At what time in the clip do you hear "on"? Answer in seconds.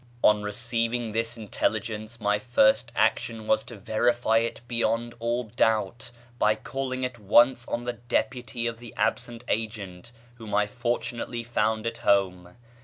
0.23-0.41, 7.67-7.83